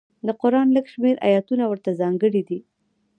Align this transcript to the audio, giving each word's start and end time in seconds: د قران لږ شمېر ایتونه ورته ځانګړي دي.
د 0.27 0.29
قران 0.41 0.67
لږ 0.75 0.85
شمېر 0.93 1.15
ایتونه 1.27 1.63
ورته 1.67 1.89
ځانګړي 2.01 2.41
دي. 2.49 2.59